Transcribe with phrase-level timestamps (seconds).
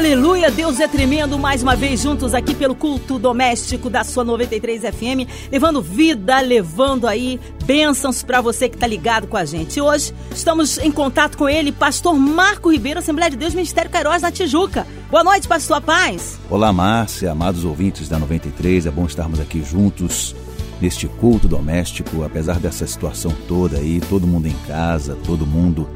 [0.00, 1.38] Aleluia, Deus é tremendo.
[1.38, 7.06] Mais uma vez juntos aqui pelo culto doméstico da sua 93 FM, levando vida, levando
[7.06, 9.78] aí bênçãos para você que está ligado com a gente.
[9.78, 14.32] Hoje estamos em contato com ele, pastor Marco Ribeiro, Assembleia de Deus, Ministério Cairóis na
[14.32, 14.86] Tijuca.
[15.10, 16.40] Boa noite, pastor Paz.
[16.48, 18.86] Olá, Márcia, amados ouvintes da 93.
[18.86, 20.34] É bom estarmos aqui juntos
[20.80, 25.86] neste culto doméstico, apesar dessa situação toda aí, todo mundo em casa, todo mundo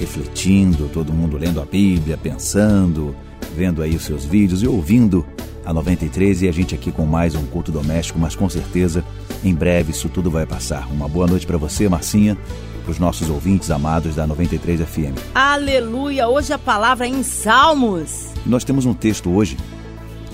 [0.00, 3.14] refletindo, todo mundo lendo a Bíblia, pensando,
[3.54, 5.26] vendo aí os seus vídeos e ouvindo
[5.64, 9.04] a 93 e a gente aqui com mais um culto doméstico, mas com certeza
[9.44, 10.90] em breve isso tudo vai passar.
[10.90, 12.36] Uma boa noite para você, Marcinha,
[12.82, 15.16] para os nossos ouvintes amados da 93 FM.
[15.34, 16.28] Aleluia!
[16.28, 18.30] Hoje a palavra é em Salmos.
[18.44, 19.56] Nós temos um texto hoje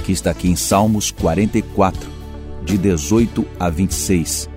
[0.05, 2.09] que está aqui em Salmos 44,
[2.65, 4.49] de 18 a 26.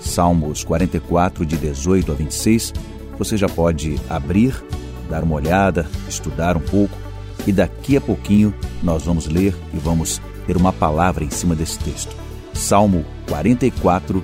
[0.00, 2.74] Salmos 44, de 18 a 26.
[3.18, 4.54] Você já pode abrir,
[5.08, 6.99] dar uma olhada, estudar um pouco
[7.46, 11.78] e daqui a pouquinho nós vamos ler e vamos ter uma palavra em cima desse
[11.78, 12.14] texto.
[12.52, 14.22] Salmo 44,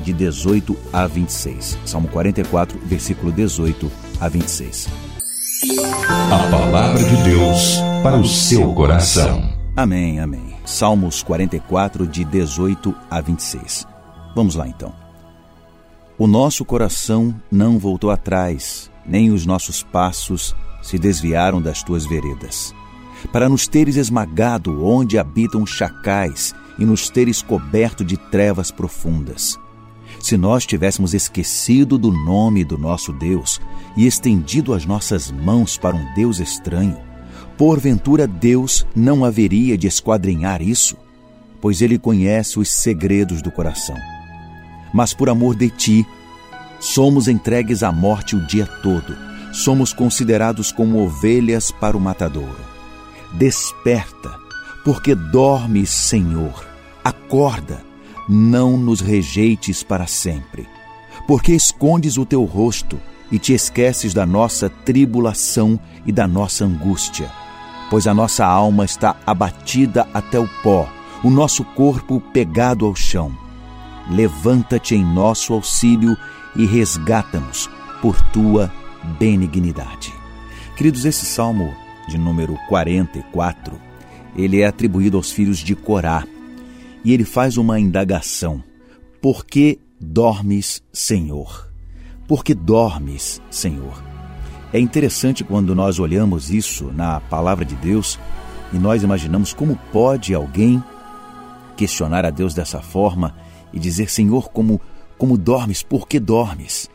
[0.00, 1.78] de 18 a 26.
[1.84, 3.90] Salmo 44, versículo 18
[4.20, 4.88] a 26.
[6.30, 9.52] A palavra de Deus para o seu coração.
[9.76, 10.54] Amém, amém.
[10.64, 13.86] Salmos 44, de 18 a 26.
[14.34, 14.92] Vamos lá então.
[16.16, 20.54] O nosso coração não voltou atrás, nem os nossos passos
[20.84, 22.74] se desviaram das tuas veredas.
[23.32, 29.58] Para nos teres esmagado onde habitam chacais e nos teres coberto de trevas profundas.
[30.20, 33.60] Se nós tivéssemos esquecido do nome do nosso Deus
[33.96, 36.98] e estendido as nossas mãos para um Deus estranho,
[37.56, 40.96] porventura Deus não haveria de esquadrinhar isso,
[41.62, 43.96] pois Ele conhece os segredos do coração.
[44.92, 46.06] Mas por amor de Ti,
[46.78, 52.58] somos entregues à morte o dia todo somos considerados como ovelhas para o matadouro.
[53.32, 54.34] Desperta,
[54.84, 56.66] porque dormes, Senhor.
[57.04, 57.80] Acorda,
[58.28, 60.66] não nos rejeites para sempre.
[61.28, 63.00] Porque escondes o teu rosto
[63.30, 67.30] e te esqueces da nossa tribulação e da nossa angústia.
[67.88, 70.88] Pois a nossa alma está abatida até o pó,
[71.22, 73.32] o nosso corpo pegado ao chão.
[74.10, 76.16] Levanta-te em nosso auxílio
[76.56, 77.70] e resgata-nos
[78.02, 78.70] por tua
[79.18, 80.12] benignidade.
[80.76, 81.74] Queridos, esse salmo
[82.08, 83.80] de número 44,
[84.36, 86.26] ele é atribuído aos filhos de Corá.
[87.04, 88.62] E ele faz uma indagação:
[89.20, 91.70] Por que dormes, Senhor?
[92.26, 94.02] Por que dormes, Senhor?
[94.72, 98.18] É interessante quando nós olhamos isso na palavra de Deus
[98.72, 100.82] e nós imaginamos como pode alguém
[101.76, 103.36] questionar a Deus dessa forma
[103.72, 104.80] e dizer: Senhor, como,
[105.16, 105.82] como dormes?
[105.82, 106.90] Por que dormes?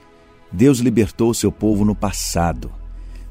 [0.51, 2.71] Deus libertou seu povo no passado.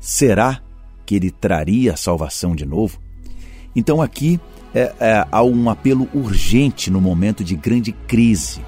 [0.01, 0.61] Será
[1.05, 3.01] que ele traria a salvação de novo?
[3.75, 4.41] Então aqui
[4.75, 8.61] é, é, há um apelo urgente no momento de grande crise.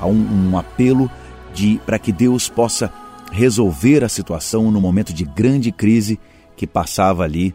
[0.00, 1.10] Há um, um apelo
[1.52, 2.92] de para que Deus possa
[3.30, 6.18] resolver a situação no momento de grande crise
[6.56, 7.54] que passava ali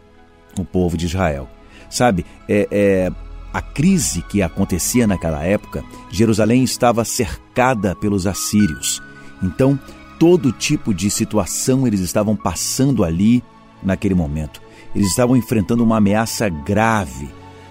[0.58, 1.48] o povo de Israel.
[1.88, 3.12] Sabe, é, é,
[3.52, 9.02] a crise que acontecia naquela época, Jerusalém estava cercada pelos assírios.
[9.42, 9.78] Então,
[10.20, 13.42] todo tipo de situação eles estavam passando ali
[13.82, 14.60] naquele momento.
[14.94, 17.30] Eles estavam enfrentando uma ameaça grave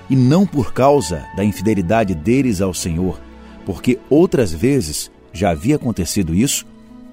[0.10, 3.22] e não por causa da infidelidade deles ao Senhor,
[3.68, 6.66] porque outras vezes já havia acontecido isso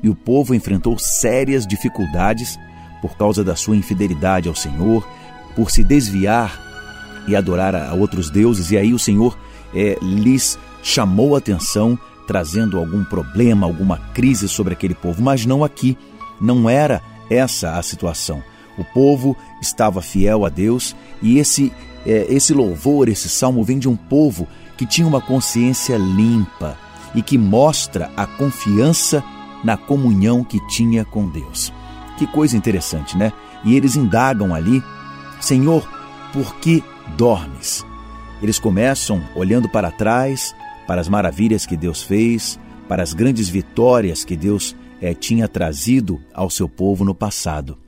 [0.03, 2.59] e o povo enfrentou sérias dificuldades
[3.03, 5.07] por causa da sua infidelidade ao Senhor,
[5.55, 6.63] por se desviar
[7.29, 9.37] e adorar a outros deuses, e aí o Senhor
[9.75, 15.65] é, lhes chamou a atenção trazendo algum problema, alguma crise sobre aquele povo, mas não
[15.65, 15.97] aqui.
[16.41, 18.43] Não era essa a situação.
[18.77, 21.73] O povo estava fiel a Deus e esse,
[22.05, 26.77] é, esse louvor, esse salmo vem de um povo que tinha uma consciência limpa
[27.15, 29.25] e que mostra a confiança
[29.65, 31.73] na comunhão que tinha com Deus.
[32.19, 33.33] Que coisa interessante, né?
[33.65, 34.83] E eles indagam ali:
[35.41, 35.89] Senhor,
[36.33, 36.85] por que
[37.17, 37.85] dormes?
[38.43, 40.55] Eles começam olhando para trás,
[40.87, 46.21] para as maravilhas que Deus fez, para as grandes vitórias que Deus é, tinha trazido
[46.33, 47.79] ao seu povo no passado.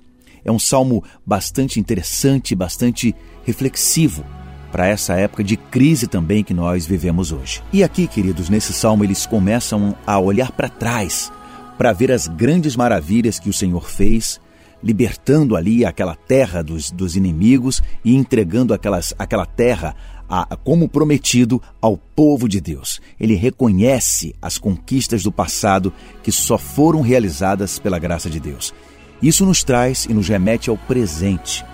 [0.45, 3.15] É um salmo bastante interessante, bastante
[3.45, 4.25] reflexivo
[4.71, 7.63] para essa época de crise também que nós vivemos hoje.
[7.73, 11.33] E aqui, queridos, nesse salmo eles começam a olhar para trás,
[11.77, 14.41] para ver as grandes maravilhas que o Senhor fez,
[14.83, 19.95] libertando ali aquela terra dos, dos inimigos e entregando aquelas, aquela terra
[20.29, 23.01] a, como prometido ao povo de Deus.
[23.19, 25.93] Ele reconhece as conquistas do passado
[26.23, 28.75] que só foram realizadas pela graça de Deus.
[29.23, 31.65] Isso nos traz e nos remete ao presente.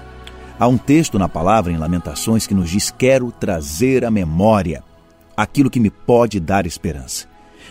[0.59, 4.83] Há um texto na palavra em Lamentações que nos diz: Quero trazer à memória
[5.37, 7.27] aquilo que me pode dar esperança.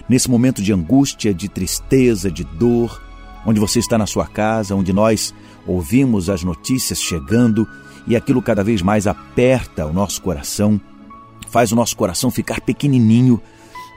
[0.09, 3.01] Nesse momento de angústia, de tristeza, de dor,
[3.45, 5.33] onde você está na sua casa, onde nós
[5.65, 7.67] ouvimos as notícias chegando
[8.07, 10.79] e aquilo cada vez mais aperta o nosso coração,
[11.49, 13.41] faz o nosso coração ficar pequenininho.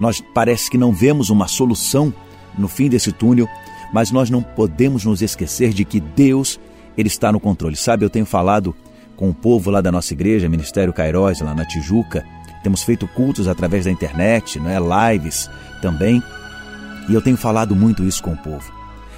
[0.01, 2.13] Nós parece que não vemos uma solução
[2.57, 3.49] no fim desse túnel,
[3.93, 6.61] mas nós não podemos nos esquecer de que Deus
[6.97, 7.77] ele está no controle.
[7.77, 8.75] Sabe, eu tenho falado
[9.17, 12.25] com o povo lá da nossa igreja, Ministério Cairós, lá na Tijuca,
[12.63, 15.13] temos feito cultos através da internet, não é?
[15.15, 15.49] lives
[15.81, 16.23] também,
[17.09, 18.73] e eu tenho falado muito isso com o povo.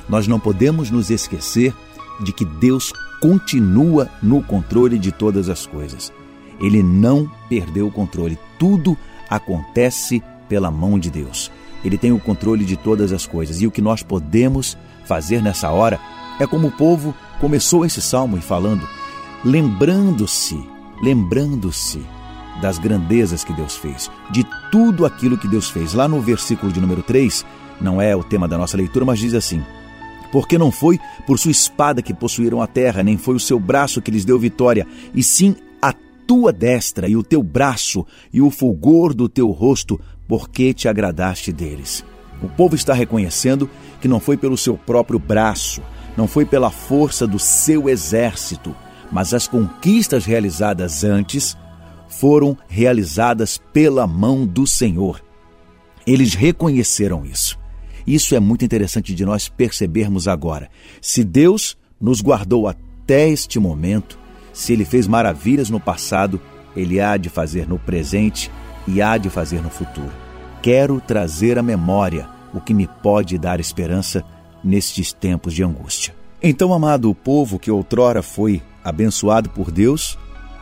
[0.08, 1.74] Nós não podemos nos esquecer
[2.20, 6.12] de que Deus continua no controle de todas as coisas.
[6.60, 8.38] Ele não perdeu o controle.
[8.58, 8.96] Tudo
[9.28, 11.50] acontece pela mão de Deus.
[11.84, 13.60] Ele tem o controle de todas as coisas.
[13.60, 16.00] E o que nós podemos fazer nessa hora
[16.40, 18.86] é como o povo começou esse salmo e falando,
[19.44, 20.60] lembrando-se,
[21.02, 22.04] lembrando-se
[22.60, 25.94] das grandezas que Deus fez, de tudo aquilo que Deus fez.
[25.94, 27.46] Lá no versículo de número 3,
[27.80, 29.62] não é o tema da nossa leitura, mas diz assim:
[30.32, 34.02] porque não foi por sua espada que possuíram a terra, nem foi o seu braço
[34.02, 35.92] que lhes deu vitória, e sim a
[36.26, 41.52] tua destra e o teu braço e o fulgor do teu rosto, porque te agradaste
[41.52, 42.04] deles.
[42.42, 43.68] O povo está reconhecendo
[44.00, 45.82] que não foi pelo seu próprio braço,
[46.16, 48.74] não foi pela força do seu exército,
[49.10, 51.56] mas as conquistas realizadas antes
[52.08, 55.22] foram realizadas pela mão do Senhor.
[56.06, 57.57] Eles reconheceram isso.
[58.08, 60.70] Isso é muito interessante de nós percebermos agora.
[60.98, 64.18] Se Deus nos guardou até este momento,
[64.50, 66.40] se Ele fez maravilhas no passado,
[66.74, 68.50] Ele há de fazer no presente
[68.86, 70.10] e há de fazer no futuro.
[70.62, 74.24] Quero trazer à memória o que me pode dar esperança
[74.64, 76.16] nestes tempos de angústia.
[76.42, 80.18] Então, amado, o povo que outrora foi abençoado por Deus,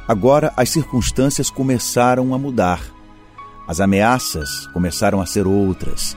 [0.08, 2.82] agora as circunstâncias começaram a mudar.
[3.68, 6.16] As ameaças começaram a ser outras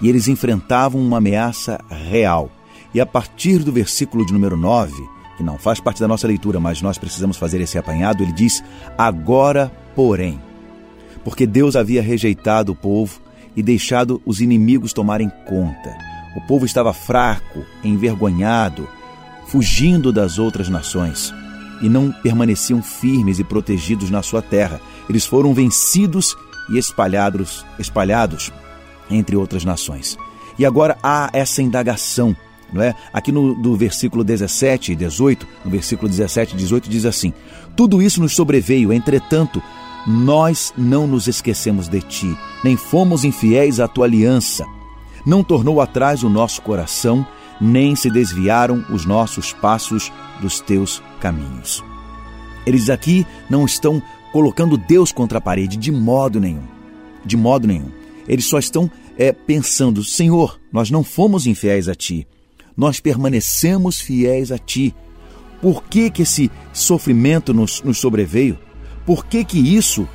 [0.00, 2.50] e eles enfrentavam uma ameaça real.
[2.92, 4.92] E a partir do versículo de número 9,
[5.36, 8.62] que não faz parte da nossa leitura, mas nós precisamos fazer esse apanhado, ele diz:
[8.98, 10.40] Agora, porém,
[11.24, 13.20] porque Deus havia rejeitado o povo
[13.56, 15.96] e deixado os inimigos tomarem conta.
[16.36, 18.88] O povo estava fraco, envergonhado,
[19.46, 21.34] fugindo das outras nações
[21.82, 24.80] e não permaneciam firmes e protegidos na sua terra.
[25.08, 26.36] Eles foram vencidos
[26.70, 28.52] e espalhados, espalhados
[29.10, 30.18] entre outras nações.
[30.58, 32.36] E agora há essa indagação,
[32.72, 32.94] não é?
[33.12, 37.32] Aqui no do versículo 17 e 18, no versículo 17 e 18 diz assim:
[37.76, 39.62] Tudo isso nos sobreveio, entretanto,
[40.06, 44.66] nós não nos esquecemos de ti, nem fomos infiéis à tua aliança.
[45.26, 47.26] Não tornou atrás o nosso coração,
[47.60, 50.10] nem se desviaram os nossos passos
[50.40, 51.84] dos teus caminhos.
[52.66, 54.02] Eles aqui não estão
[54.32, 56.62] colocando Deus contra a parede de modo nenhum.
[57.24, 57.99] De modo nenhum.
[58.30, 58.88] Eles só estão
[59.18, 62.28] é, pensando: Senhor, nós não fomos infiéis a Ti,
[62.76, 64.94] nós permanecemos fiéis a Ti.
[65.60, 68.56] Por que, que esse sofrimento nos, nos sobreveio?
[69.04, 70.08] Por que, que isso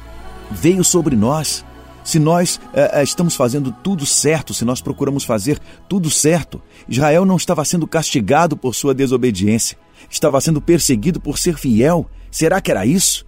[0.50, 1.66] veio sobre nós?
[2.06, 7.26] Se nós é, é estamos fazendo tudo certo, se nós procuramos fazer tudo certo, Israel
[7.26, 9.78] não estava sendo castigado por sua desobediência,
[10.10, 12.10] estava sendo perseguido por ser fiel.
[12.32, 13.26] Será que era isso?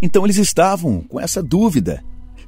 [0.00, 2.02] Então eles estavam com essa dúvida.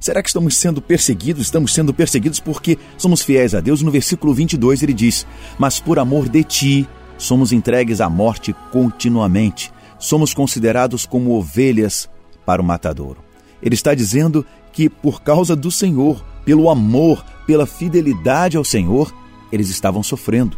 [0.05, 1.41] Será que estamos sendo perseguidos?
[1.41, 3.81] Estamos sendo perseguidos porque somos fiéis a Deus.
[3.81, 5.25] No versículo 22 ele diz:
[5.57, 9.73] Mas por amor de ti somos entregues à morte continuamente.
[9.97, 12.07] Somos considerados como ovelhas
[12.45, 13.17] para o matadouro.
[13.63, 19.11] Ele está dizendo que por causa do Senhor, pelo amor, pela fidelidade ao Senhor,
[19.51, 20.55] eles estavam sofrendo.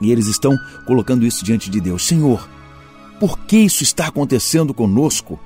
[0.00, 0.56] E eles estão
[0.86, 2.06] colocando isso diante de Deus.
[2.06, 2.48] Senhor,
[3.18, 5.36] por que isso está acontecendo conosco?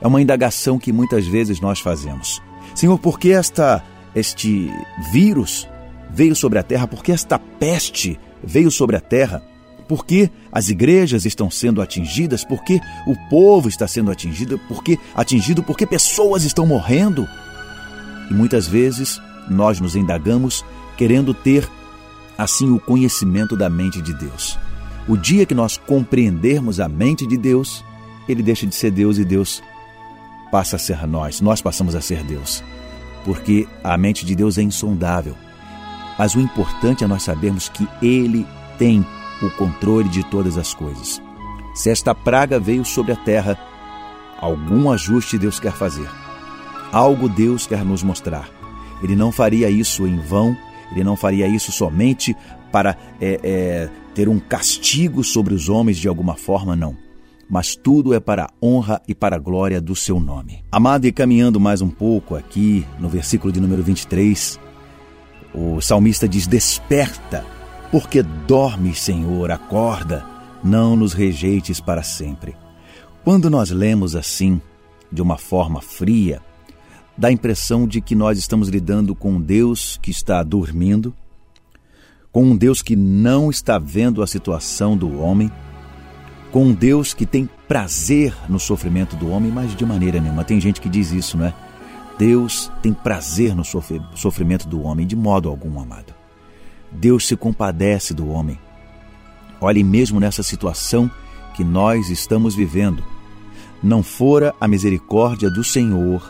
[0.00, 2.40] É uma indagação que muitas vezes nós fazemos.
[2.76, 3.82] Senhor, por que esta,
[4.14, 4.70] este
[5.10, 5.66] vírus
[6.10, 6.86] veio sobre a terra?
[6.86, 9.42] Por que esta peste veio sobre a terra?
[9.88, 12.44] Por que as igrejas estão sendo atingidas?
[12.44, 14.58] Por que o povo está sendo atingido?
[14.68, 15.62] Por que atingido?
[15.62, 17.26] Porque pessoas estão morrendo?
[18.30, 19.18] E muitas vezes
[19.48, 20.62] nós nos indagamos
[20.98, 21.66] querendo ter
[22.36, 24.58] assim o conhecimento da mente de Deus.
[25.08, 27.82] O dia que nós compreendermos a mente de Deus,
[28.28, 29.62] ele deixa de ser Deus e Deus
[30.50, 32.62] passa a ser nós, nós passamos a ser Deus.
[33.24, 35.34] Porque a mente de Deus é insondável.
[36.18, 38.46] Mas o importante é nós sabermos que Ele
[38.78, 39.04] tem
[39.42, 41.20] o controle de todas as coisas.
[41.74, 43.58] Se esta praga veio sobre a terra,
[44.40, 46.08] algum ajuste Deus quer fazer.
[46.92, 48.48] Algo Deus quer nos mostrar.
[49.02, 50.56] Ele não faria isso em vão,
[50.90, 52.34] ele não faria isso somente
[52.72, 56.96] para é, é, ter um castigo sobre os homens de alguma forma, não.
[57.48, 60.64] Mas tudo é para a honra e para a glória do seu nome.
[60.70, 64.58] Amado, e caminhando mais um pouco aqui no versículo de número 23,
[65.54, 67.46] o salmista diz: Desperta,
[67.90, 70.24] porque dormes, Senhor, acorda,
[70.62, 72.56] não nos rejeites para sempre.
[73.24, 74.60] Quando nós lemos assim,
[75.10, 76.42] de uma forma fria,
[77.16, 81.14] dá a impressão de que nós estamos lidando com um Deus que está dormindo,
[82.32, 85.50] com um Deus que não está vendo a situação do homem,
[86.56, 90.42] com um Deus que tem prazer no sofrimento do homem, mas de maneira nenhuma.
[90.42, 91.54] Tem gente que diz isso, não é?
[92.16, 96.14] Deus tem prazer no sofrimento do homem, de modo algum, amado.
[96.90, 98.58] Deus se compadece do homem.
[99.60, 101.10] Olhe mesmo nessa situação
[101.54, 103.04] que nós estamos vivendo.
[103.82, 106.26] Não fora a misericórdia do Senhor,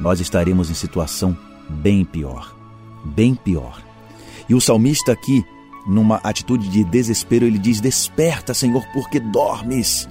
[0.00, 1.36] nós estaremos em situação
[1.68, 2.54] bem pior.
[3.04, 3.82] Bem pior.
[4.48, 5.44] E o salmista aqui,
[5.86, 10.08] numa atitude de desespero, ele diz: Desperta, Senhor, porque dormes.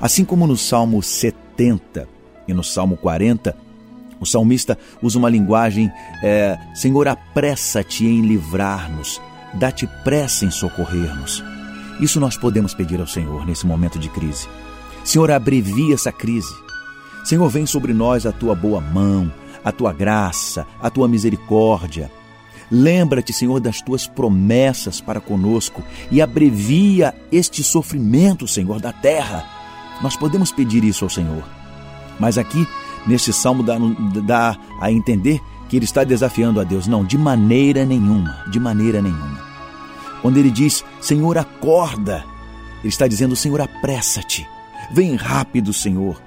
[0.00, 2.08] Assim como no Salmo 70
[2.48, 3.56] e no Salmo 40,
[4.20, 5.90] o salmista usa uma linguagem:
[6.22, 9.20] é, Senhor, apressa-te em livrar-nos,
[9.54, 11.42] dá-te pressa em socorrer-nos.
[12.00, 14.48] Isso nós podemos pedir ao Senhor nesse momento de crise.
[15.04, 16.52] Senhor, abrevia essa crise.
[17.24, 19.30] Senhor, vem sobre nós a tua boa mão,
[19.64, 22.10] a tua graça, a tua misericórdia.
[22.70, 29.44] Lembra-te, Senhor, das tuas promessas para conosco e abrevia este sofrimento, Senhor, da terra.
[30.00, 31.42] Nós podemos pedir isso ao Senhor.
[32.18, 32.66] Mas aqui,
[33.06, 33.76] neste salmo, dá,
[34.24, 36.86] dá a entender que ele está desafiando a Deus.
[36.86, 39.40] Não, de maneira nenhuma, de maneira nenhuma.
[40.22, 42.24] Quando ele diz, Senhor, acorda,
[42.80, 44.46] ele está dizendo, Senhor, apressa-te.
[44.92, 46.20] Vem rápido, Senhor.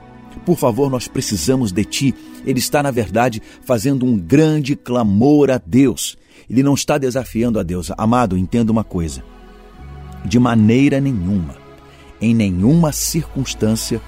[0.45, 2.15] Por favor, nós precisamos de ti.
[2.45, 6.17] Ele está, na verdade, fazendo um grande clamor a Deus.
[6.49, 7.91] Ele não está desafiando a Deus.
[7.97, 9.23] Amado, entenda uma coisa.
[10.25, 11.55] De maneira nenhuma,
[12.21, 14.01] em nenhuma circunstância,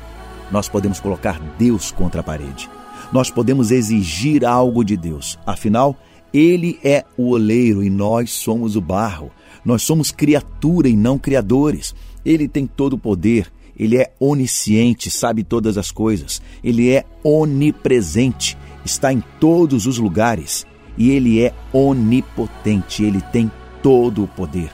[0.51, 2.69] nós podemos colocar Deus contra a parede.
[3.11, 5.37] Nós podemos exigir algo de Deus.
[5.45, 5.97] Afinal,
[6.33, 9.31] Ele é o oleiro e nós somos o barro.
[9.63, 11.93] Nós somos criatura e não criadores.
[12.25, 16.41] Ele tem todo o poder, ele é onisciente, sabe todas as coisas.
[16.63, 20.65] Ele é onipresente, está em todos os lugares.
[20.97, 24.71] E ele é onipotente, ele tem todo o poder.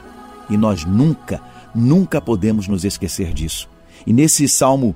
[0.48, 1.40] E nós nunca,
[1.74, 3.68] nunca podemos nos esquecer disso.
[4.06, 4.94] E nesse salmo,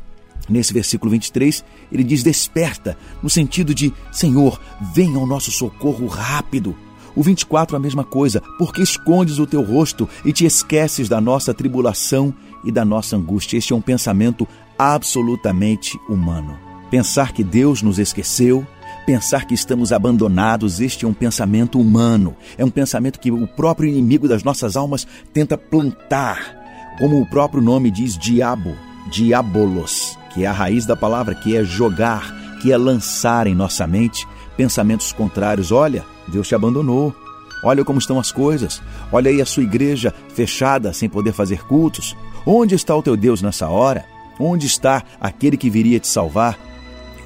[0.48, 4.60] nesse versículo 23, ele diz: Desperta, no sentido de Senhor,
[4.94, 6.76] venha ao nosso socorro rápido.
[7.14, 11.54] O 24 a mesma coisa, porque escondes o teu rosto e te esqueces da nossa
[11.54, 13.56] tribulação e da nossa angústia.
[13.56, 14.46] Este é um pensamento
[14.78, 16.58] absolutamente humano.
[16.90, 18.66] Pensar que Deus nos esqueceu,
[19.06, 22.36] pensar que estamos abandonados, este é um pensamento humano.
[22.58, 26.96] É um pensamento que o próprio inimigo das nossas almas tenta plantar.
[26.98, 28.74] Como o próprio nome diz, diabo,
[29.10, 33.86] diabolos, que é a raiz da palavra, que é jogar, que é lançar em nossa
[33.86, 35.70] mente pensamentos contrários.
[35.70, 37.14] Olha, Deus te abandonou.
[37.62, 38.82] Olha como estão as coisas.
[39.12, 42.16] Olha aí a sua igreja fechada, sem poder fazer cultos.
[42.44, 44.04] Onde está o teu Deus nessa hora?
[44.38, 46.58] Onde está aquele que viria te salvar?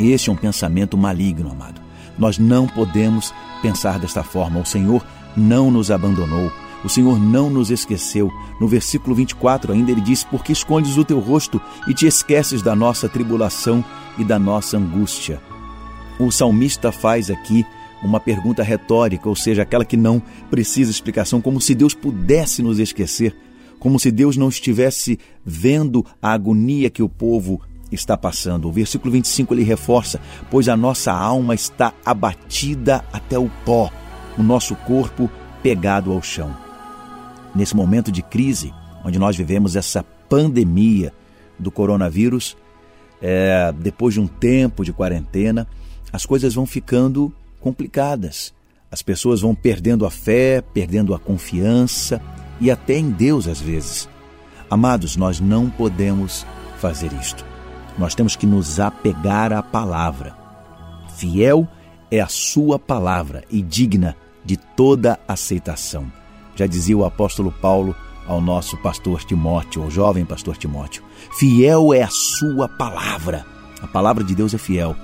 [0.01, 1.81] Este é um pensamento maligno, amado.
[2.19, 4.61] Nós não podemos pensar desta forma.
[4.61, 5.05] O Senhor
[5.37, 6.51] não nos abandonou.
[6.83, 8.33] O Senhor não nos esqueceu.
[8.59, 12.75] No versículo 24 ainda ele diz: Porque escondes o teu rosto e te esqueces da
[12.75, 13.85] nossa tribulação
[14.19, 15.41] e da nossa angústia.
[16.19, 17.65] O salmista faz aqui
[18.03, 22.79] uma pergunta retórica, ou seja, aquela que não precisa explicação, como se Deus pudesse nos
[22.79, 23.37] esquecer
[23.81, 28.69] como se Deus não estivesse vendo a agonia que o povo está passando.
[28.69, 30.21] O versículo 25 ele reforça:
[30.51, 33.91] Pois a nossa alma está abatida até o pó,
[34.39, 35.31] o nosso corpo
[35.63, 36.57] pegado ao chão.
[37.55, 38.73] Nesse momento de crise,
[39.05, 41.13] onde nós vivemos essa pandemia
[41.59, 42.57] do coronavírus,
[43.21, 45.67] é, depois de um tempo de quarentena,
[46.13, 48.55] as coisas vão ficando complicadas.
[48.91, 52.21] As pessoas vão perdendo a fé, perdendo a confiança,
[52.61, 54.09] e até em Deus às vezes.
[54.69, 56.47] Amados, nós não podemos
[56.79, 57.50] fazer isto.
[58.01, 60.35] Nós temos que nos apegar à palavra.
[61.17, 61.69] Fiel
[62.11, 66.11] é a sua palavra e digna de toda aceitação.
[66.57, 67.95] Já dizia o apóstolo Paulo
[68.27, 71.03] ao nosso pastor Timóteo, ao jovem pastor Timóteo:
[71.39, 73.45] Fiel é a sua palavra.
[73.83, 74.97] A palavra de Deus é fiel.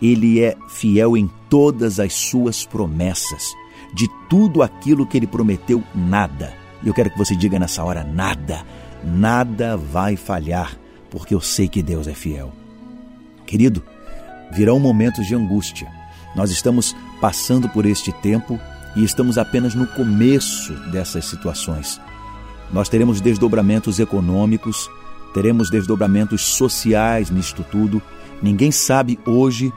[0.00, 3.52] Ele é fiel em todas as suas promessas.
[3.92, 8.64] De tudo aquilo que ele prometeu, nada eu quero que você diga nessa hora: nada,
[9.02, 10.76] nada vai falhar,
[11.16, 12.52] porque eu sei que Deus é fiel.
[13.46, 13.82] Querido,
[14.52, 15.90] virão momentos de angústia,
[16.34, 18.60] Nós estamos passando por este tempo
[18.94, 21.98] e estamos apenas no começo dessas situações.
[22.70, 24.90] Nós teremos desdobramentos econômicos,
[25.32, 28.02] teremos desdobramentos sociais nisto tudo.
[28.42, 29.72] Ninguém sabe hoje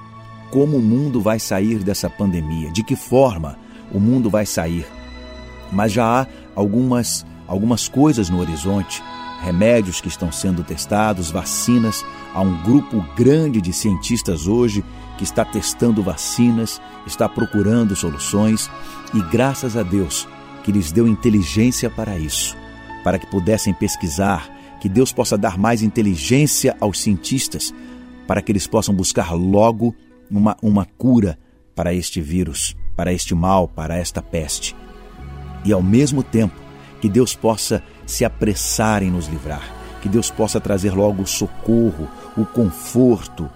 [0.52, 3.58] como o mundo vai sair dessa pandemia, de que forma
[3.94, 4.86] o mundo vai sair.
[5.72, 9.02] Mas já há algumas, algumas coisas no horizonte,
[9.42, 12.06] remédios que estão sendo testados, vacinas.
[12.34, 14.84] Há um grupo grande de cientistas hoje
[15.18, 18.70] que está testando vacinas, está procurando soluções
[19.14, 20.28] e graças a Deus
[20.64, 22.56] que lhes deu inteligência para isso,
[23.04, 27.74] para que pudessem pesquisar, que Deus possa dar mais inteligência aos cientistas,
[28.28, 29.96] para que eles possam buscar logo
[30.30, 31.38] uma, uma cura
[31.76, 34.76] para este vírus, para este mal, para esta peste.
[35.66, 36.56] E ao mesmo tempo,
[37.02, 39.62] que Deus possa se apressar em nos livrar,
[40.02, 43.50] que Deus possa trazer logo o socorro, o conforto,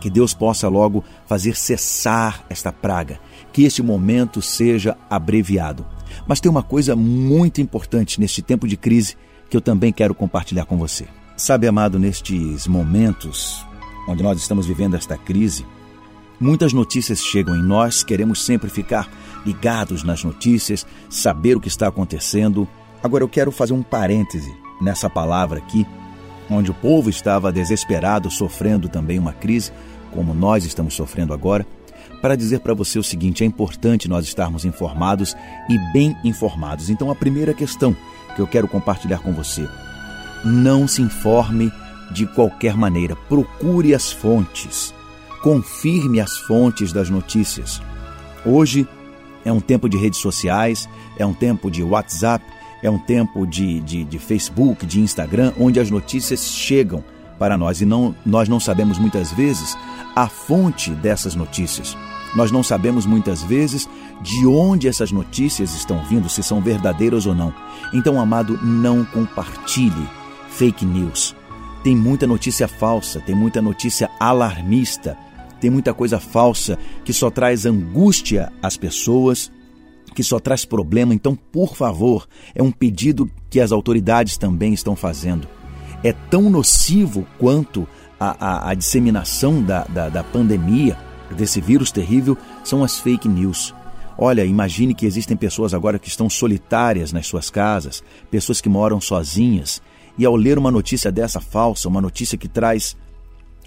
[0.00, 3.18] que Deus possa logo fazer cessar esta praga,
[3.52, 5.86] que este momento seja abreviado.
[6.26, 9.16] Mas tem uma coisa muito importante neste tempo de crise
[9.48, 11.06] que eu também quero compartilhar com você.
[11.36, 13.64] Sabe, amado, nestes momentos
[14.08, 15.64] onde nós estamos vivendo esta crise,
[16.38, 19.10] muitas notícias chegam em nós, queremos sempre ficar
[19.44, 22.68] ligados nas notícias, saber o que está acontecendo.
[23.06, 25.86] Agora eu quero fazer um parêntese nessa palavra aqui
[26.50, 29.70] onde o povo estava desesperado, sofrendo também uma crise,
[30.10, 31.64] como nós estamos sofrendo agora,
[32.20, 35.36] para dizer para você o seguinte: é importante nós estarmos informados
[35.68, 36.90] e bem informados.
[36.90, 37.96] Então, a primeira questão
[38.34, 39.68] que eu quero compartilhar com você:
[40.44, 41.70] não se informe
[42.10, 44.92] de qualquer maneira, procure as fontes,
[45.44, 47.80] confirme as fontes das notícias.
[48.44, 48.84] Hoje
[49.44, 52.44] é um tempo de redes sociais, é um tempo de WhatsApp,
[52.86, 57.02] é um tempo de, de, de Facebook, de Instagram, onde as notícias chegam
[57.36, 59.76] para nós e não, nós não sabemos muitas vezes
[60.14, 61.96] a fonte dessas notícias.
[62.34, 63.88] Nós não sabemos muitas vezes
[64.22, 67.52] de onde essas notícias estão vindo, se são verdadeiras ou não.
[67.92, 70.08] Então, amado, não compartilhe
[70.48, 71.34] fake news.
[71.82, 75.16] Tem muita notícia falsa, tem muita notícia alarmista,
[75.60, 79.50] tem muita coisa falsa que só traz angústia às pessoas
[80.16, 81.12] que só traz problema.
[81.12, 85.46] Então, por favor, é um pedido que as autoridades também estão fazendo.
[86.02, 87.86] É tão nocivo quanto
[88.18, 90.96] a, a, a disseminação da, da, da pandemia,
[91.36, 93.74] desse vírus terrível, são as fake news.
[94.16, 99.02] Olha, imagine que existem pessoas agora que estão solitárias nas suas casas, pessoas que moram
[99.02, 99.82] sozinhas,
[100.16, 102.96] e ao ler uma notícia dessa falsa, uma notícia que traz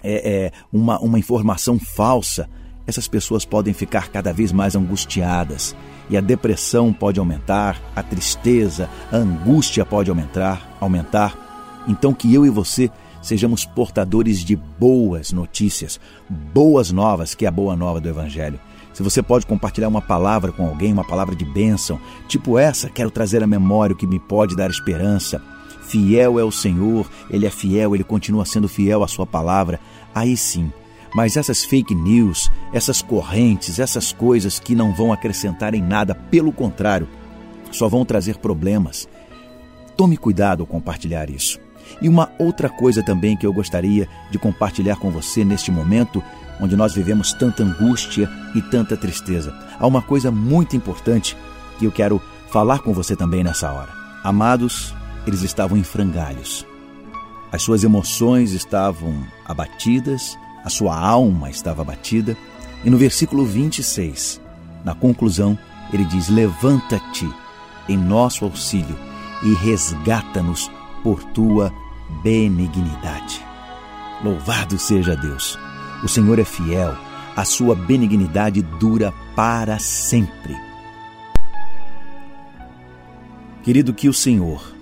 [0.02, 2.48] é, é, uma, uma informação falsa,
[2.90, 5.74] essas pessoas podem ficar cada vez mais angustiadas
[6.10, 11.82] e a depressão pode aumentar, a tristeza, a angústia pode aumentar, aumentar.
[11.88, 12.90] Então que eu e você
[13.22, 18.58] sejamos portadores de boas notícias, boas novas, que é a boa nova do evangelho.
[18.92, 23.10] Se você pode compartilhar uma palavra com alguém, uma palavra de bênção, tipo essa, quero
[23.10, 25.40] trazer à memória o que me pode dar esperança.
[25.82, 29.78] Fiel é o Senhor, Ele é fiel, Ele continua sendo fiel à Sua palavra.
[30.14, 30.72] Aí sim,
[31.14, 36.52] mas essas fake news, essas correntes, essas coisas que não vão acrescentar em nada, pelo
[36.52, 37.08] contrário,
[37.70, 39.08] só vão trazer problemas.
[39.96, 41.58] Tome cuidado ao compartilhar isso.
[42.00, 46.22] E uma outra coisa também que eu gostaria de compartilhar com você neste momento,
[46.60, 49.52] onde nós vivemos tanta angústia e tanta tristeza.
[49.78, 51.36] Há uma coisa muito importante
[51.78, 52.20] que eu quero
[52.50, 53.92] falar com você também nessa hora.
[54.22, 54.94] Amados,
[55.26, 56.66] eles estavam em frangalhos.
[57.52, 62.36] As suas emoções estavam abatidas, a sua alma estava abatida.
[62.84, 64.40] E no versículo 26,
[64.84, 65.58] na conclusão,
[65.92, 67.28] ele diz: Levanta-te
[67.88, 68.96] em nosso auxílio
[69.42, 70.70] e resgata-nos
[71.02, 71.72] por tua
[72.22, 73.44] benignidade.
[74.22, 75.58] Louvado seja Deus!
[76.02, 76.96] O Senhor é fiel,
[77.36, 80.56] a sua benignidade dura para sempre.
[83.62, 84.74] Querido, que o Senhor,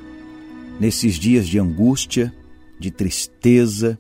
[0.79, 2.33] nesses dias de angústia,
[2.79, 3.99] de tristeza,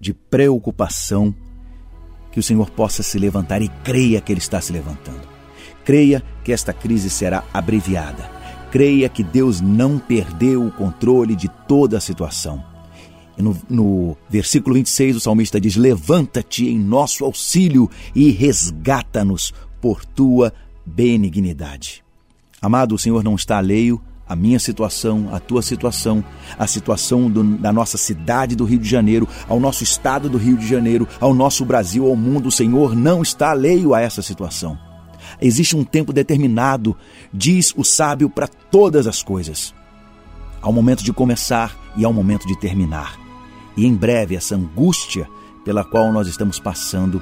[0.00, 1.34] de preocupação,
[2.32, 5.28] que o Senhor possa se levantar e creia que Ele está se levantando.
[5.84, 8.30] Creia que esta crise será abreviada.
[8.70, 12.64] Creia que Deus não perdeu o controle de toda a situação.
[13.36, 20.04] E no, no versículo 26, o salmista diz: Levanta-te em nosso auxílio e resgata-nos por
[20.04, 20.52] tua
[20.86, 22.04] benignidade.
[22.62, 26.24] Amado, o Senhor não está alheio a minha situação, a tua situação,
[26.56, 30.56] a situação do, da nossa cidade do Rio de Janeiro, ao nosso estado do Rio
[30.56, 34.78] de Janeiro, ao nosso Brasil, ao mundo, o Senhor não está alheio a essa situação.
[35.42, 36.96] Existe um tempo determinado,
[37.34, 39.74] diz o sábio, para todas as coisas.
[40.62, 43.18] Há um momento de começar e há um momento de terminar.
[43.76, 45.28] E em breve essa angústia
[45.64, 47.20] pela qual nós estamos passando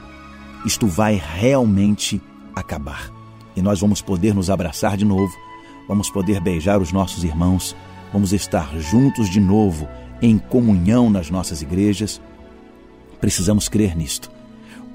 [0.63, 2.21] isto vai realmente
[2.55, 3.11] acabar.
[3.57, 5.33] E nós vamos poder nos abraçar de novo,
[5.89, 7.75] vamos poder beijar os nossos irmãos,
[8.13, 9.89] vamos estar juntos de novo
[10.21, 12.21] em comunhão nas nossas igrejas.
[13.21, 14.31] Precisamos crer nisto.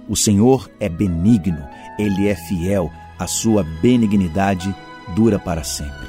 [0.08, 4.74] O Senhor é benigno, ele é fiel, a sua benignidade
[5.16, 6.08] dura para sempre.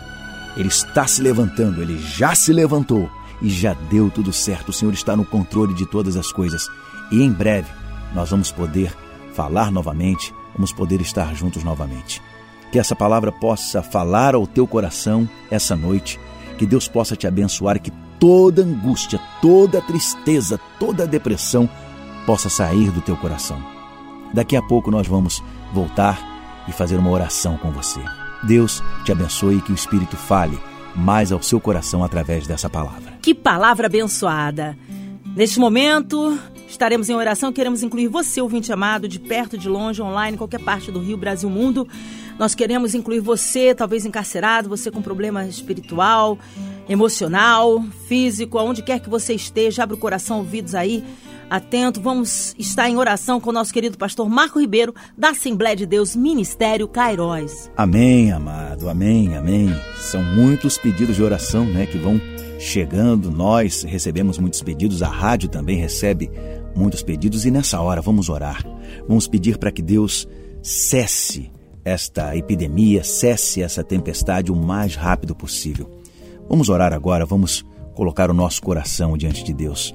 [0.57, 3.09] Ele está se levantando, ele já se levantou
[3.40, 4.68] e já deu tudo certo.
[4.68, 6.68] O Senhor está no controle de todas as coisas.
[7.11, 7.70] E em breve
[8.14, 8.94] nós vamos poder
[9.35, 12.23] falar novamente, vamos poder estar juntos novamente.
[12.75, 16.19] Que essa palavra possa falar ao teu coração essa noite,
[16.59, 21.71] que Deus possa te abençoar, que toda angústia, toda tristeza, toda depressão
[22.27, 23.65] possa sair do teu coração.
[24.33, 25.41] Daqui a pouco nós vamos
[25.73, 26.19] voltar
[26.67, 28.01] e fazer uma oração com você.
[28.43, 30.59] Deus te abençoe e que o Espírito fale
[30.97, 33.13] mais ao seu coração através dessa palavra.
[33.23, 34.77] Que palavra abençoada!
[35.37, 36.37] Neste momento,
[36.69, 37.53] estaremos em oração.
[37.53, 41.49] Queremos incluir você, ouvinte amado, de perto, de longe, online, qualquer parte do Rio, Brasil,
[41.49, 41.89] mundo.
[42.38, 46.38] Nós queremos incluir você, talvez encarcerado, você com problema espiritual,
[46.88, 49.83] emocional, físico, aonde quer que você esteja.
[49.83, 51.05] Abre o coração, ouvidos aí
[51.49, 52.01] atento.
[52.01, 56.16] Vamos estar em oração com o nosso querido pastor Marco Ribeiro, da Assembleia de Deus
[56.16, 57.70] Ministério Cairóis.
[57.77, 58.88] Amém, amado.
[58.88, 59.68] Amém, amém.
[59.99, 62.20] São muitos pedidos de oração, né, que vão
[62.59, 63.31] chegando.
[63.31, 66.31] Nós recebemos muitos pedidos, a rádio também recebe
[66.75, 68.64] muitos pedidos e nessa hora vamos orar.
[69.07, 70.27] Vamos pedir para que Deus
[70.62, 71.54] cesse
[71.85, 75.90] esta epidemia, cesse essa tempestade o mais rápido possível.
[76.49, 79.94] Vamos orar agora, vamos colocar o nosso coração diante de Deus.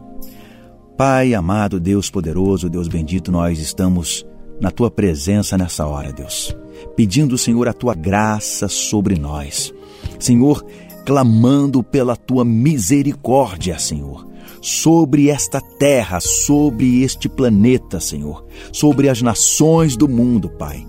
[0.97, 4.25] Pai amado, Deus poderoso, Deus bendito, nós estamos
[4.59, 6.55] na tua presença nessa hora, Deus,
[6.95, 9.73] pedindo, Senhor, a tua graça sobre nós.
[10.19, 10.65] Senhor,
[11.05, 14.27] clamando pela tua misericórdia, Senhor,
[14.61, 20.85] sobre esta terra, sobre este planeta, Senhor, sobre as nações do mundo, Pai.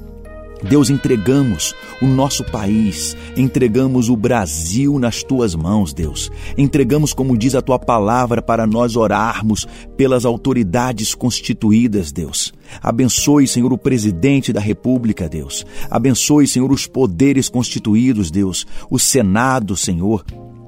[0.63, 6.31] Deus, entregamos o nosso país, entregamos o Brasil nas tuas mãos, Deus.
[6.57, 12.53] Entregamos, como diz a tua palavra, para nós orarmos pelas autoridades constituídas, Deus.
[12.83, 15.65] Abençoe, Senhor, o presidente da República, Deus.
[15.91, 18.67] Abençoe, Senhor, os poderes constituídos, Deus.
[18.91, 20.25] O Senado, Senhor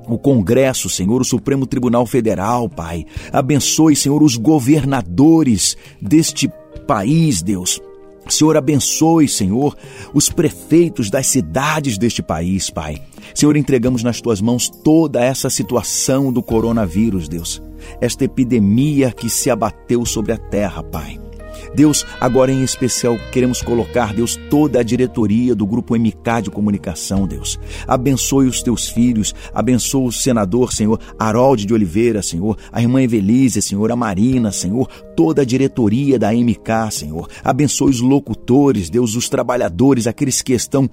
[0.09, 3.07] o Congresso, Senhor, o Supremo Tribunal Federal, Pai.
[3.33, 6.51] Abençoe, Senhor, os governadores deste
[6.87, 7.81] país, Deus.
[8.29, 9.77] Senhor, abençoe, Senhor,
[10.15, 13.01] os prefeitos das cidades deste país, Pai.
[13.35, 17.63] Senhor, entregamos nas tuas mãos toda essa situação do coronavírus, Deus.
[18.01, 21.22] Esta epidemia que se abateu sobre a terra, Pai.
[21.75, 27.27] Deus, agora em especial queremos colocar, Deus, toda a diretoria do Grupo MK de Comunicação,
[27.27, 27.59] Deus.
[27.87, 33.63] Abençoe os teus filhos, abençoe o senador, Senhor, Harold de Oliveira, Senhor, a irmã Evelise,
[33.63, 37.29] Senhor, a Marina, Senhor, toda a diretoria da MK, Senhor.
[37.45, 40.89] Abençoe os locutores, Deus, os trabalhadores, aqueles que estão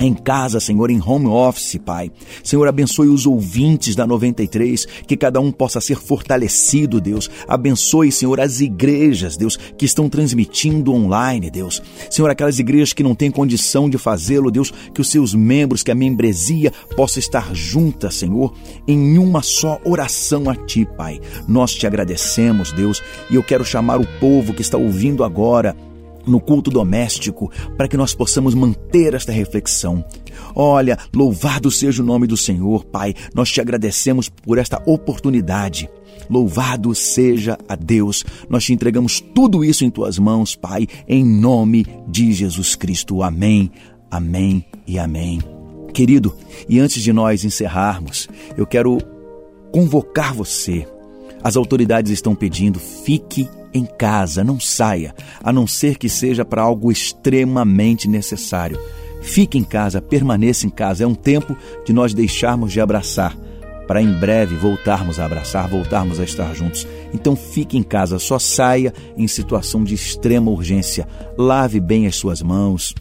[0.00, 2.10] em casa, Senhor, em home office, Pai.
[2.42, 7.28] Senhor, abençoe os ouvintes da 93, que cada um possa ser fortalecido, Deus.
[7.46, 11.82] Abençoe, Senhor, as igrejas, Deus, que estão transmitindo online, Deus.
[12.10, 15.90] Senhor, aquelas igrejas que não têm condição de fazê-lo, Deus, que os seus membros, que
[15.90, 18.54] a membresia possa estar junta, Senhor,
[18.88, 21.20] em uma só oração a Ti, Pai.
[21.46, 25.76] Nós te agradecemos, Deus, e eu quero chamar o povo que está ouvindo agora
[26.26, 30.04] no culto doméstico, para que nós possamos manter esta reflexão.
[30.54, 33.14] Olha, louvado seja o nome do Senhor, Pai.
[33.34, 35.88] Nós te agradecemos por esta oportunidade.
[36.28, 38.24] Louvado seja a Deus.
[38.48, 43.22] Nós te entregamos tudo isso em tuas mãos, Pai, em nome de Jesus Cristo.
[43.22, 43.70] Amém,
[44.10, 45.40] amém e amém.
[45.92, 46.36] Querido,
[46.68, 48.98] e antes de nós encerrarmos, eu quero
[49.72, 50.86] convocar você.
[51.42, 56.62] As autoridades estão pedindo, fique em casa, não saia, a não ser que seja para
[56.62, 58.78] algo extremamente necessário.
[59.22, 61.04] Fique em casa, permaneça em casa.
[61.04, 63.36] É um tempo de nós deixarmos de abraçar,
[63.86, 66.86] para em breve voltarmos a abraçar, voltarmos a estar juntos.
[67.12, 71.06] Então fique em casa, só saia em situação de extrema urgência.
[71.36, 72.94] Lave bem as suas mãos,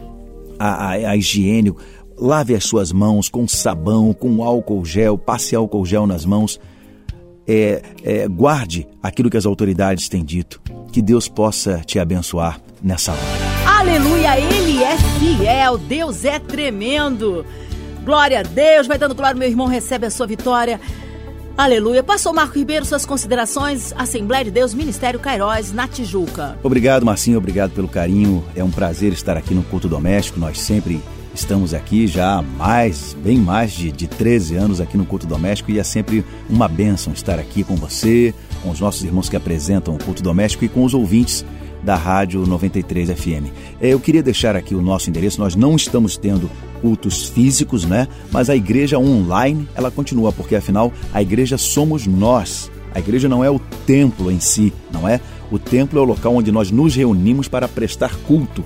[0.58, 1.74] a, a, a higiene,
[2.18, 6.60] lave as suas mãos com sabão, com álcool gel, passe álcool gel nas mãos
[7.50, 10.62] é, é, guarde aquilo que as autoridades têm dito.
[10.92, 13.22] Que Deus possa te abençoar nessa hora.
[13.66, 17.44] Aleluia, Ele é fiel, Deus é tremendo.
[18.04, 20.80] Glória a Deus, vai dando glória, meu irmão, recebe a sua vitória.
[21.58, 22.04] Aleluia.
[22.04, 26.58] Pastor Marco Ribeiro, suas considerações, Assembleia de Deus, Ministério Cairóis, na Tijuca.
[26.64, 28.46] Obrigado, Marcinho, obrigado pelo carinho.
[28.56, 30.40] É um prazer estar aqui no culto doméstico.
[30.40, 31.02] Nós sempre
[31.40, 35.72] Estamos aqui já há mais, bem mais de, de 13 anos aqui no culto doméstico
[35.72, 39.96] e é sempre uma bênção estar aqui com você, com os nossos irmãos que apresentam
[39.96, 41.46] o culto doméstico e com os ouvintes
[41.82, 43.54] da Rádio 93 FM.
[43.80, 48.10] É, eu queria deixar aqui o nosso endereço, nós não estamos tendo cultos físicos, né?
[48.30, 52.70] Mas a igreja online, ela continua, porque afinal a igreja somos nós.
[52.94, 55.22] A igreja não é o templo em si, não é?
[55.50, 58.64] O templo é o local onde nós nos reunimos para prestar culto.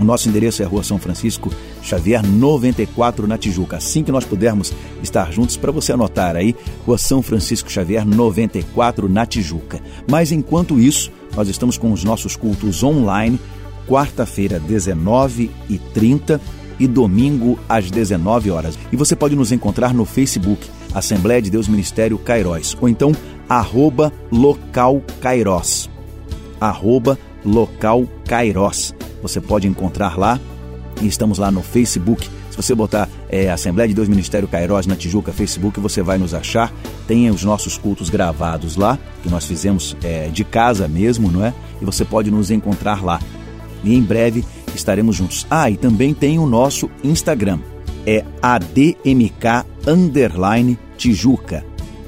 [0.00, 1.50] O nosso endereço é Rua São Francisco
[1.82, 3.76] Xavier 94 na Tijuca.
[3.76, 6.54] Assim que nós pudermos estar juntos, para você anotar aí,
[6.86, 9.80] Rua São Francisco Xavier 94 na Tijuca.
[10.10, 13.38] Mas enquanto isso, nós estamos com os nossos cultos online,
[13.86, 16.40] quarta-feira, 19h30
[16.78, 18.78] e domingo às 19 horas.
[18.92, 23.12] E você pode nos encontrar no Facebook, Assembleia de Deus Ministério Cairóis, ou então
[23.48, 25.90] arroba local Cairós.
[26.60, 28.94] Arroba local Cairós.
[29.22, 30.38] Você pode encontrar lá
[31.00, 32.28] e estamos lá no Facebook.
[32.50, 36.34] Se você botar é, Assembleia de Deus Ministério Cairós na Tijuca Facebook, você vai nos
[36.34, 36.72] achar.
[37.06, 41.54] Tem os nossos cultos gravados lá, que nós fizemos é, de casa mesmo, não é?
[41.80, 43.20] E você pode nos encontrar lá.
[43.84, 45.46] E em breve estaremos juntos.
[45.50, 47.58] Ah, e também tem o nosso Instagram.
[48.06, 49.66] É ADMK
[50.96, 51.64] Tijuca.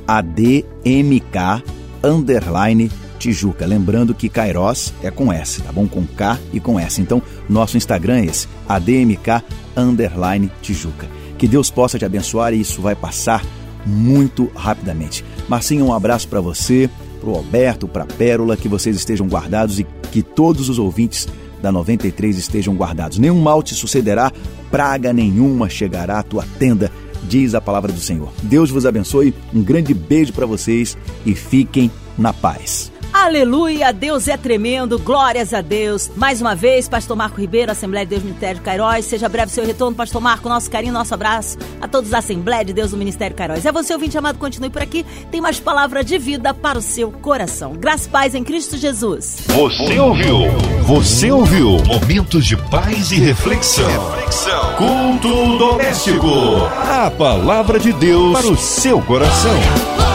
[0.06, 1.62] ADMK
[2.02, 3.66] Underline Tijuca.
[3.66, 5.86] Lembrando que Kairos é com S, tá bom?
[5.86, 7.00] Com K e com S.
[7.00, 9.44] Então, nosso Instagram é esse, ADMK
[9.76, 11.06] Underline Tijuca.
[11.38, 13.44] Que Deus possa te abençoar e isso vai passar
[13.84, 15.24] muito rapidamente.
[15.48, 16.88] Marcinho, um abraço para você,
[17.20, 21.28] para o Alberto, para a Pérola, que vocês estejam guardados e que todos os ouvintes
[21.62, 23.18] da 93 estejam guardados.
[23.18, 24.32] Nenhum mal te sucederá,
[24.70, 26.90] praga nenhuma chegará à tua tenda,
[27.28, 28.32] diz a palavra do Senhor.
[28.42, 32.90] Deus vos abençoe, um grande beijo para vocês e fiquem na paz.
[33.20, 36.10] Aleluia, Deus é tremendo, glórias a Deus.
[36.16, 39.04] Mais uma vez, Pastor Marco Ribeiro, Assembleia de Deus Ministério Cairóis.
[39.04, 40.48] Seja breve seu retorno, Pastor Marco.
[40.48, 43.66] Nosso carinho, nosso abraço a todos da Assembleia de Deus do Ministério Cairóis.
[43.66, 45.04] É você, ouvinte amado, continue por aqui.
[45.30, 47.74] Tem mais palavra de vida para o seu coração.
[47.74, 49.44] Graça e paz em Cristo Jesus.
[49.48, 50.38] Você ouviu?
[50.86, 51.76] Você ouviu?
[51.84, 53.86] Momentos de paz e reflexão.
[54.14, 54.74] reflexão.
[54.76, 56.26] Culto doméstico.
[56.88, 60.09] A palavra de Deus para o seu coração.